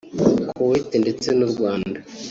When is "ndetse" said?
1.01-1.27